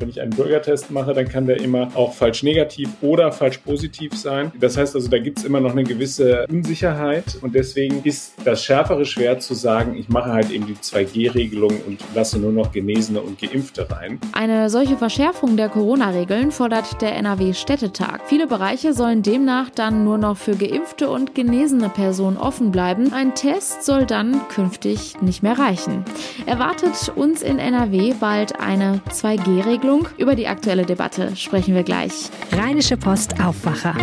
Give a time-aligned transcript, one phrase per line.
[0.00, 4.14] wenn ich einen Bürgertest mache, dann kann der immer auch falsch negativ oder falsch positiv
[4.16, 4.52] sein.
[4.58, 8.64] Das heißt also, da gibt es immer noch eine gewisse Unsicherheit und deswegen ist das
[8.64, 13.20] schärfere Schwert zu sagen, ich mache halt eben die 2G-Regelung und lasse nur noch Genesene
[13.20, 14.20] und Geimpfte rein.
[14.32, 18.20] Eine solche Verschärfung der Corona-Regeln fordert der NRW-Städtetag.
[18.26, 23.12] Viele Bereiche sollen demnach dann nur noch für geimpfte und genesene Personen offen bleiben.
[23.12, 26.04] Ein Test soll dann künftig nicht mehr reichen.
[26.46, 29.87] Erwartet uns in NRW bald eine 2G-Regelung?
[30.18, 32.12] Über die aktuelle Debatte sprechen wir gleich.
[32.52, 33.94] Rheinische Post Aufwacher.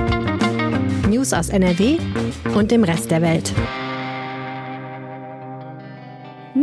[1.07, 1.97] News aus NRW
[2.55, 3.53] und dem Rest der Welt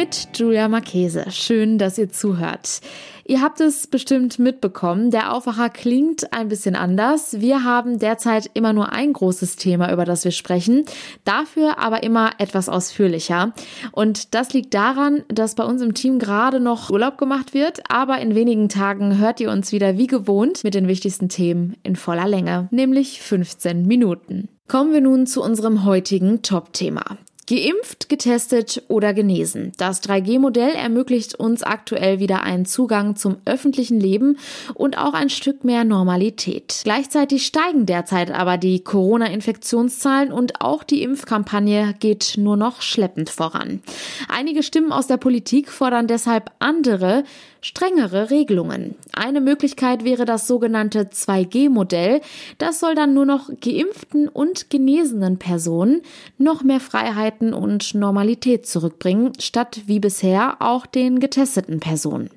[0.02, 1.26] mit Julia Marchese.
[1.30, 2.80] Schön, dass ihr zuhört.
[3.24, 7.40] Ihr habt es bestimmt mitbekommen, der Aufwacher klingt ein bisschen anders.
[7.40, 10.86] Wir haben derzeit immer nur ein großes Thema, über das wir sprechen,
[11.24, 13.52] dafür aber immer etwas ausführlicher.
[13.92, 18.18] Und das liegt daran, dass bei uns im Team gerade noch Urlaub gemacht wird, aber
[18.18, 22.26] in wenigen Tagen hört ihr uns wieder wie gewohnt mit den wichtigsten Themen in voller
[22.26, 24.48] Länge, nämlich 15 Minuten.
[24.66, 27.18] Kommen wir nun zu unserem heutigen Top-Thema.
[27.48, 29.72] Geimpft, getestet oder genesen.
[29.76, 34.38] Das 3G-Modell ermöglicht uns aktuell wieder einen Zugang zum öffentlichen Leben
[34.74, 36.82] und auch ein Stück mehr Normalität.
[36.84, 43.82] Gleichzeitig steigen derzeit aber die Corona-Infektionszahlen und auch die Impfkampagne geht nur noch schleppend voran.
[44.28, 47.24] Einige Stimmen aus der Politik fordern deshalb andere,
[47.62, 48.96] strengere Regelungen.
[49.12, 52.20] Eine Möglichkeit wäre das sogenannte 2G-Modell.
[52.58, 56.02] Das soll dann nur noch geimpften und genesenen Personen
[56.38, 62.30] noch mehr Freiheiten und Normalität zurückbringen, statt wie bisher auch den getesteten Personen.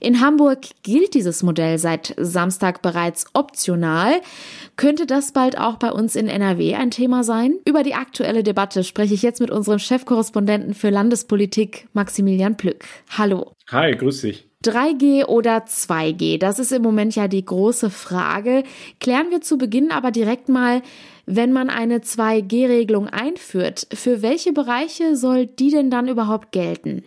[0.00, 4.20] In Hamburg gilt dieses Modell seit Samstag bereits optional.
[4.76, 7.56] Könnte das bald auch bei uns in NRW ein Thema sein?
[7.66, 12.86] Über die aktuelle Debatte spreche ich jetzt mit unserem Chefkorrespondenten für Landespolitik, Maximilian Plück.
[13.10, 13.52] Hallo.
[13.70, 14.48] Hi, grüß dich.
[14.64, 16.38] 3G oder 2G?
[16.38, 18.62] Das ist im Moment ja die große Frage.
[19.00, 20.82] Klären wir zu Beginn aber direkt mal,
[21.26, 27.02] wenn man eine 2G-Regelung einführt, für welche Bereiche soll die denn dann überhaupt gelten?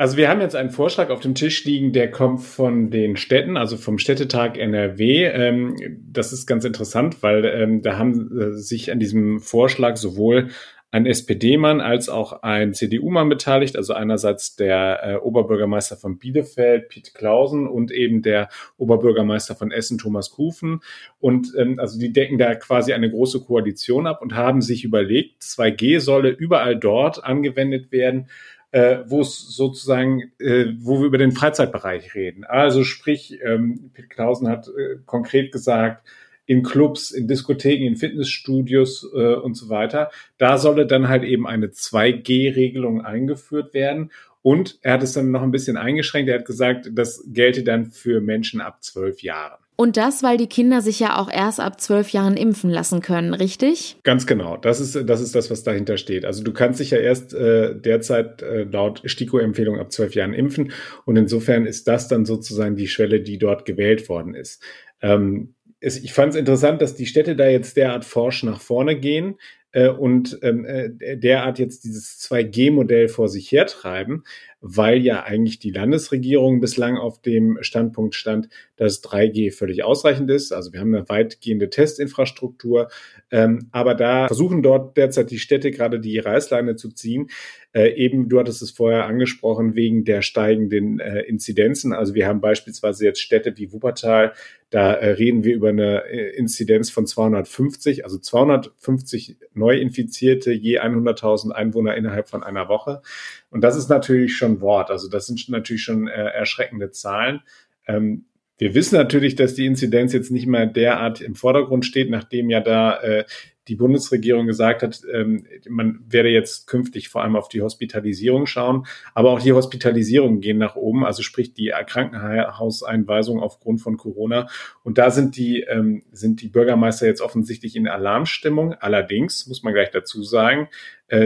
[0.00, 3.58] Also wir haben jetzt einen Vorschlag auf dem Tisch liegen, der kommt von den Städten,
[3.58, 5.26] also vom Städtetag NRW.
[5.26, 5.76] Ähm,
[6.10, 10.48] das ist ganz interessant, weil ähm, da haben äh, sich an diesem Vorschlag sowohl
[10.92, 17.14] ein SPD-Mann als auch ein CDU-Mann beteiligt, also einerseits der äh, Oberbürgermeister von Bielefeld, Piet
[17.14, 20.80] Klausen, und eben der Oberbürgermeister von Essen, Thomas Kufen.
[21.20, 25.42] Und ähm, also die decken da quasi eine große Koalition ab und haben sich überlegt,
[25.42, 28.28] 2G solle überall dort angewendet werden,
[28.72, 32.44] äh, wo es sozusagen, äh, wo wir über den Freizeitbereich reden.
[32.44, 36.04] Also sprich, ähm, Piet Klausen hat äh, konkret gesagt,
[36.50, 40.10] in Clubs, in Diskotheken, in Fitnessstudios äh, und so weiter.
[40.36, 44.10] Da solle dann halt eben eine 2G-Regelung eingeführt werden.
[44.42, 46.28] Und er hat es dann noch ein bisschen eingeschränkt.
[46.28, 49.60] Er hat gesagt, das gelte dann für Menschen ab zwölf Jahren.
[49.76, 53.32] Und das, weil die Kinder sich ja auch erst ab zwölf Jahren impfen lassen können,
[53.32, 53.98] richtig?
[54.02, 54.56] Ganz genau.
[54.56, 56.24] Das ist, das ist das, was dahinter steht.
[56.24, 60.72] Also du kannst dich ja erst äh, derzeit äh, laut STIKO-Empfehlung ab zwölf Jahren impfen.
[61.04, 64.60] Und insofern ist das dann sozusagen die Schwelle, die dort gewählt worden ist.
[65.00, 68.96] Ähm, es, ich fand es interessant, dass die Städte da jetzt derart forsch nach vorne
[68.98, 69.38] gehen
[69.72, 74.24] äh, und ähm, äh, derart jetzt dieses 2G-Modell vor sich hertreiben,
[74.60, 80.52] weil ja eigentlich die Landesregierung bislang auf dem Standpunkt stand, dass 3G völlig ausreichend ist.
[80.52, 82.88] Also wir haben eine weitgehende Testinfrastruktur,
[83.30, 87.28] ähm, aber da versuchen dort derzeit die Städte gerade die Reißleine zu ziehen.
[87.72, 91.92] Äh, eben, du hattest es vorher angesprochen, wegen der steigenden äh, Inzidenzen.
[91.92, 94.32] Also wir haben beispielsweise jetzt Städte wie Wuppertal,
[94.70, 101.50] da äh, reden wir über eine äh, Inzidenz von 250, also 250 Neuinfizierte je 100.000
[101.50, 103.02] Einwohner innerhalb von einer Woche.
[103.50, 104.90] Und das ist natürlich schon Wort.
[104.90, 107.42] Also das sind natürlich schon äh, erschreckende Zahlen.
[107.86, 108.24] Ähm,
[108.58, 112.60] wir wissen natürlich, dass die Inzidenz jetzt nicht mehr derart im Vordergrund steht, nachdem ja
[112.60, 113.24] da äh,
[113.68, 118.84] die Bundesregierung gesagt hat, ähm, man werde jetzt künftig vor allem auf die Hospitalisierung schauen,
[119.14, 124.48] aber auch die Hospitalisierungen gehen nach oben, also sprich die Krankenhauseinweisung aufgrund von Corona.
[124.82, 128.74] Und da sind die, ähm, sind die Bürgermeister jetzt offensichtlich in Alarmstimmung.
[128.74, 130.68] Allerdings muss man gleich dazu sagen,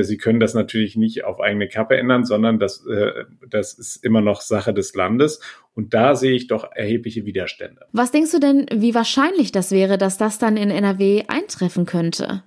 [0.02, 4.20] sie können das natürlich nicht auf eigene Kappe ändern, sondern das, äh, das ist immer
[4.20, 5.40] noch Sache des Landes.
[5.74, 7.86] Und da sehe ich doch erhebliche Widerstände.
[7.92, 12.42] Was denkst du denn, wie wahrscheinlich das wäre, dass das dann in NRW eintreffen könnte?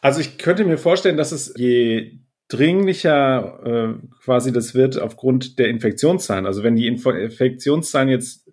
[0.00, 5.68] Also ich könnte mir vorstellen, dass es je dringlicher äh, quasi das wird aufgrund der
[5.68, 6.46] Infektionszahlen.
[6.46, 8.45] Also wenn die Inf Infektionszahlen jetzt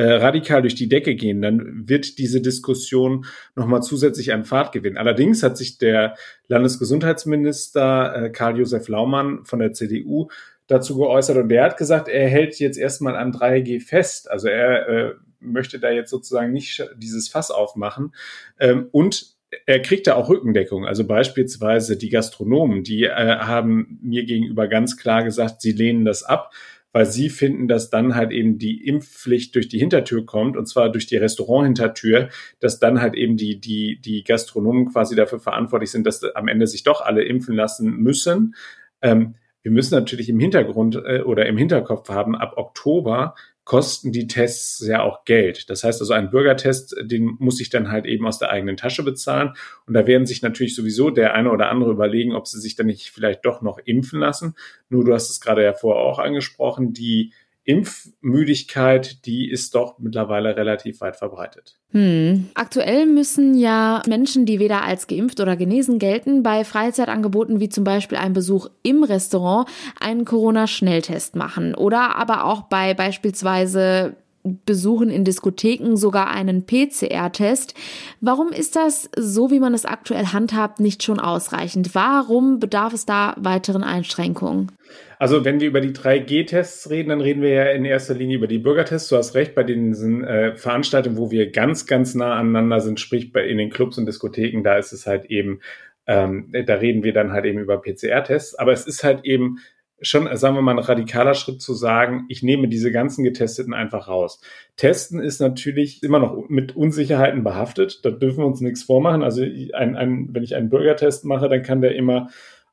[0.00, 4.96] äh, radikal durch die Decke gehen, dann wird diese Diskussion nochmal zusätzlich an Fahrt gewinnen.
[4.96, 6.14] Allerdings hat sich der
[6.48, 10.28] Landesgesundheitsminister äh, Karl-Josef Laumann von der CDU
[10.66, 14.30] dazu geäußert und der hat gesagt, er hält jetzt erstmal an 3G fest.
[14.30, 18.14] Also er äh, möchte da jetzt sozusagen nicht dieses Fass aufmachen.
[18.58, 19.34] Ähm, und
[19.66, 20.86] er kriegt da auch Rückendeckung.
[20.86, 26.22] Also beispielsweise die Gastronomen, die äh, haben mir gegenüber ganz klar gesagt, sie lehnen das
[26.22, 26.52] ab,
[26.92, 30.90] weil sie finden, dass dann halt eben die Impfpflicht durch die Hintertür kommt, und zwar
[30.90, 32.28] durch die Restaurant-Hintertür,
[32.58, 36.66] dass dann halt eben die, die, die Gastronomen quasi dafür verantwortlich sind, dass am Ende
[36.66, 38.54] sich doch alle impfen lassen müssen.
[39.02, 43.34] Ähm, wir müssen natürlich im Hintergrund äh, oder im Hinterkopf haben, ab Oktober
[43.70, 45.70] kosten die Tests ja auch Geld.
[45.70, 49.04] Das heißt also, ein Bürgertest, den muss ich dann halt eben aus der eigenen Tasche
[49.04, 49.52] bezahlen.
[49.86, 52.86] Und da werden sich natürlich sowieso der eine oder andere überlegen, ob sie sich dann
[52.86, 54.56] nicht vielleicht doch noch impfen lassen.
[54.88, 57.32] Nur du hast es gerade ja vorher auch angesprochen, die
[57.64, 61.78] Impfmüdigkeit, die ist doch mittlerweile relativ weit verbreitet.
[61.90, 62.48] Hm.
[62.54, 67.84] Aktuell müssen ja Menschen, die weder als geimpft oder genesen gelten, bei Freizeitangeboten wie zum
[67.84, 69.68] Beispiel einem Besuch im Restaurant
[70.00, 77.74] einen Corona-Schnelltest machen oder aber auch bei beispielsweise Besuchen in Diskotheken sogar einen PCR-Test.
[78.20, 81.94] Warum ist das, so wie man es aktuell handhabt, nicht schon ausreichend?
[81.94, 84.72] Warum bedarf es da weiteren Einschränkungen?
[85.18, 88.46] Also wenn wir über die 3G-Tests reden, dann reden wir ja in erster Linie über
[88.46, 89.10] die Bürgertests.
[89.10, 93.30] Du hast recht, bei diesen äh, Veranstaltungen, wo wir ganz, ganz nah aneinander sind, sprich
[93.32, 95.60] bei, in den Clubs und Diskotheken, da ist es halt eben,
[96.06, 98.54] ähm, da reden wir dann halt eben über PCR-Tests.
[98.54, 99.58] Aber es ist halt eben
[100.02, 104.08] schon, sagen wir mal, ein radikaler Schritt zu sagen, ich nehme diese ganzen Getesteten einfach
[104.08, 104.40] raus.
[104.76, 108.04] Testen ist natürlich immer noch mit Unsicherheiten behaftet.
[108.04, 109.22] Da dürfen wir uns nichts vormachen.
[109.22, 112.28] Also ein, ein, wenn ich einen Bürgertest mache, dann kann der immer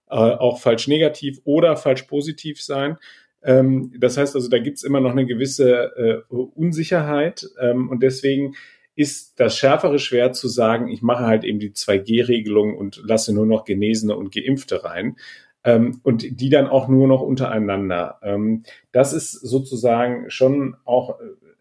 [0.10, 2.98] äh, auch falsch negativ oder falsch positiv sein.
[3.44, 8.56] Ähm, das heißt also, da gibt's immer noch eine gewisse äh, Unsicherheit ähm, und deswegen
[8.96, 13.46] ist das schärfere Schwert zu sagen, ich mache halt eben die 2G-Regelung und lasse nur
[13.46, 15.18] noch Genesene und Geimpfte rein
[15.68, 18.20] ähm, und die dann auch nur noch untereinander.
[18.24, 21.20] Ähm, das ist sozusagen schon auch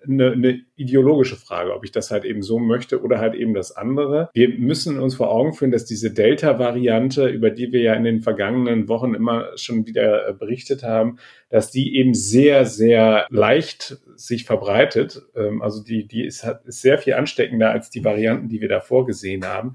[0.09, 3.77] eine, eine ideologische Frage, ob ich das halt eben so möchte oder halt eben das
[3.77, 4.31] andere.
[4.33, 8.21] Wir müssen uns vor Augen führen, dass diese Delta-Variante, über die wir ja in den
[8.21, 11.19] vergangenen Wochen immer schon wieder äh, berichtet haben,
[11.49, 15.23] dass die eben sehr, sehr leicht sich verbreitet.
[15.35, 19.07] Ähm, also die, die ist, ist sehr viel ansteckender als die Varianten, die wir davor
[19.07, 19.75] gesehen haben.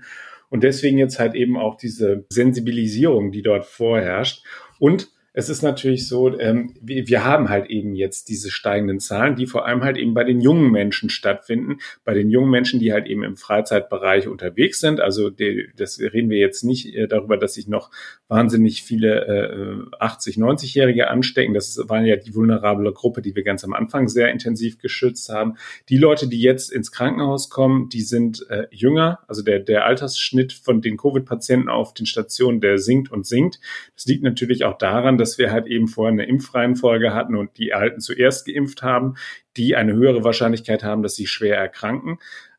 [0.51, 4.43] Und deswegen jetzt halt eben auch diese Sensibilisierung, die dort vorherrscht.
[4.79, 9.35] Und es ist natürlich so, ähm, wir, wir haben halt eben jetzt diese steigenden Zahlen,
[9.35, 12.91] die vor allem halt eben bei den jungen Menschen stattfinden, bei den jungen Menschen, die
[12.91, 14.99] halt eben im Freizeitbereich unterwegs sind.
[14.99, 17.91] Also die, das reden wir jetzt nicht äh, darüber, dass sich noch
[18.27, 21.53] wahnsinnig viele äh, 80, 90-Jährige anstecken.
[21.53, 25.29] Das ist, waren ja die vulnerable Gruppe, die wir ganz am Anfang sehr intensiv geschützt
[25.29, 25.55] haben.
[25.87, 29.19] Die Leute, die jetzt ins Krankenhaus kommen, die sind äh, jünger.
[29.27, 33.61] Also der, der Altersschnitt von den Covid-Patienten auf den Stationen, der sinkt und sinkt.
[33.95, 37.73] Das liegt natürlich auch daran, dass wir halt eben vorher eine Impfreihenfolge hatten und die
[37.73, 39.15] Alten zuerst geimpft haben,
[39.55, 42.17] die eine höhere Wahrscheinlichkeit haben, dass sie schwer erkranken.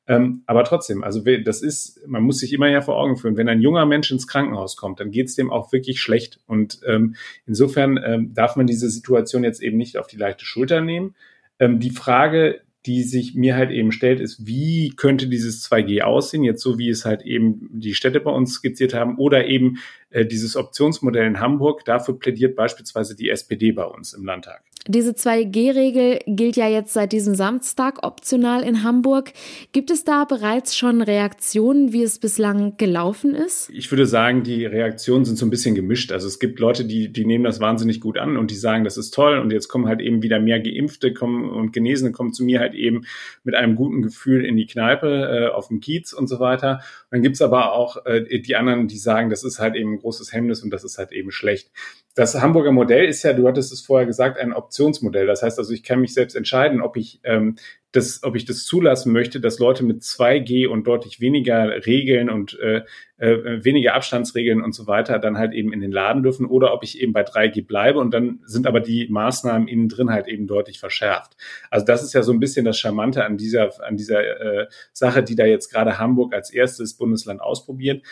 [0.09, 3.49] Ähm, aber trotzdem, also das ist, man muss sich immer ja vor Augen führen, wenn
[3.49, 6.41] ein junger Mensch ins Krankenhaus kommt, dann geht es dem auch wirklich schlecht.
[6.47, 7.15] Und ähm,
[7.47, 11.15] insofern ähm, darf man diese Situation jetzt eben nicht auf die leichte Schulter nehmen.
[11.61, 16.43] Ähm, die Frage, die sich mir halt eben stellt, ist, wie könnte dieses 2G aussehen,
[16.43, 19.79] jetzt so wie es halt eben die Städte bei uns skizziert haben, oder eben
[20.15, 21.85] dieses Optionsmodell in Hamburg.
[21.85, 24.63] Dafür plädiert beispielsweise die SPD bei uns im Landtag.
[24.89, 29.33] Diese 2G-Regel gilt ja jetzt seit diesem Samstag optional in Hamburg.
[29.71, 33.71] Gibt es da bereits schon Reaktionen, wie es bislang gelaufen ist?
[33.71, 36.11] Ich würde sagen, die Reaktionen sind so ein bisschen gemischt.
[36.11, 38.97] Also es gibt Leute, die, die nehmen das wahnsinnig gut an und die sagen, das
[38.97, 42.43] ist toll und jetzt kommen halt eben wieder mehr Geimpfte kommen und Genesene kommen zu
[42.43, 43.05] mir halt eben
[43.45, 45.07] mit einem guten Gefühl in die Kneipe,
[45.53, 46.81] äh, auf dem Kiez und so weiter.
[47.05, 50.33] Und dann gibt's aber auch äh, die anderen, die sagen, das ist halt eben großes
[50.33, 51.71] Hemmnis und das ist halt eben schlecht
[52.15, 55.27] das Hamburger Modell ist ja, du hattest es vorher gesagt, ein Optionsmodell.
[55.27, 57.57] Das heißt also, ich kann mich selbst entscheiden, ob ich ähm,
[57.93, 62.59] das, ob ich das zulassen möchte, dass Leute mit 2G und deutlich weniger Regeln und
[62.59, 62.83] äh,
[63.19, 66.85] äh, weniger Abstandsregeln und so weiter dann halt eben in den Laden dürfen oder ob
[66.85, 70.47] ich eben bei 3G bleibe und dann sind aber die Maßnahmen innen drin halt eben
[70.47, 71.37] deutlich verschärft.
[71.71, 75.23] Also das ist ja so ein bisschen das Charmante an dieser, an dieser äh, Sache,
[75.23, 78.03] die da jetzt gerade Hamburg als erstes Bundesland ausprobiert.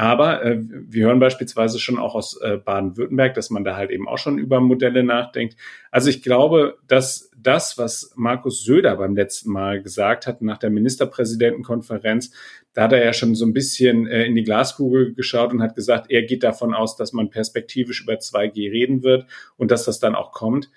[0.00, 4.08] Aber äh, wir hören beispielsweise schon auch aus äh, Baden-Württemberg, dass man da halt eben
[4.08, 5.56] auch schon über Modelle nachdenkt.
[5.90, 10.70] Also ich glaube, dass das, was Markus Söder beim letzten Mal gesagt hat nach der
[10.70, 12.32] Ministerpräsidentenkonferenz,
[12.72, 15.74] da hat er ja schon so ein bisschen äh, in die Glaskugel geschaut und hat
[15.74, 19.26] gesagt, er geht davon aus, dass man perspektivisch über 2G reden wird
[19.58, 20.70] und dass das dann auch kommt.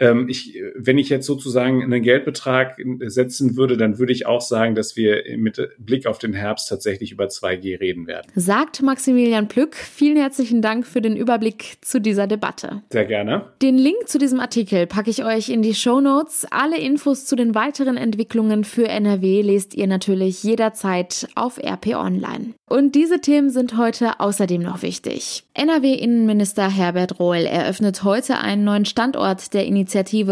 [0.00, 4.74] Ähm, ich, wenn ich jetzt sozusagen einen Geldbetrag setzen würde, dann würde ich auch sagen,
[4.74, 8.30] dass wir mit Blick auf den Herbst tatsächlich über 2G reden werden.
[8.34, 9.76] Sagt Maximilian Plück.
[9.76, 12.82] Vielen herzlichen Dank für den Überblick zu dieser Debatte.
[12.90, 13.52] Sehr gerne.
[13.62, 16.46] Den Link zu diesem Artikel packe ich euch in die Show Notes.
[16.50, 22.54] Alle Infos zu den weiteren Entwicklungen für NRW lest ihr natürlich jederzeit auf RP Online.
[22.68, 25.44] Und diese Themen sind heute außerdem noch wichtig.
[25.54, 29.83] NRW-Innenminister Herbert Rohl eröffnet heute einen neuen Standort der Initiative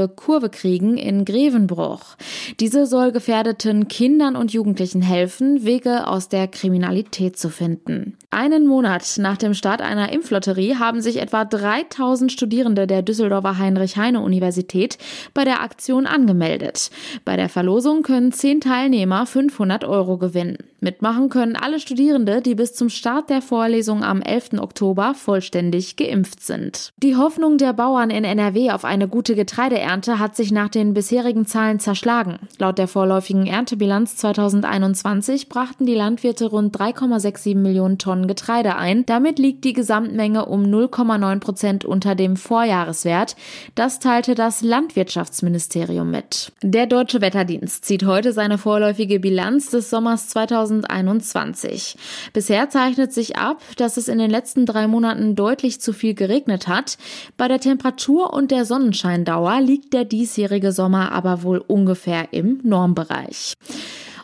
[0.09, 2.16] Kurve kriegen in Grevenbruch.
[2.61, 8.16] Diese soll gefährdeten Kindern und Jugendlichen helfen, Wege aus der Kriminalität zu finden.
[8.35, 14.97] Einen Monat nach dem Start einer Impflotterie haben sich etwa 3000 Studierende der Düsseldorfer Heinrich-Heine-Universität
[15.35, 16.91] bei der Aktion angemeldet.
[17.27, 20.57] Bei der Verlosung können zehn Teilnehmer 500 Euro gewinnen.
[20.81, 24.55] Mitmachen können alle Studierende, die bis zum Start der Vorlesung am 11.
[24.59, 26.91] Oktober vollständig geimpft sind.
[26.97, 31.47] Die Hoffnung der Bauern in NRW auf eine gute Getreideernte hat sich nach den bisherigen
[31.47, 32.41] Zahlen zerschlagen.
[32.59, 39.05] Laut der vorläufigen Erntebilanz 2021 brachten die Landwirte rund 3,67 Millionen Tonnen Getreide ein.
[39.07, 43.37] Damit liegt die Gesamtmenge um 0,9 Prozent unter dem Vorjahreswert.
[43.75, 46.52] Das teilte das Landwirtschaftsministerium mit.
[46.62, 51.97] Der Deutsche Wetterdienst zieht heute seine vorläufige Bilanz des Sommers 2021.
[52.33, 56.69] Bisher zeichnet sich ab, dass es in den letzten drei Monaten deutlich zu viel geregnet
[56.69, 56.99] hat.
[57.37, 63.55] Bei der Temperatur und der Sonnenscheindauer liegt der diesjährige Sommer aber wohl ungefähr im Normbereich.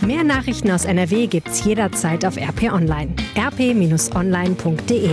[0.00, 3.14] Mehr Nachrichten aus NRW gibt's jederzeit auf RP Online.
[3.36, 5.10] rp-online.de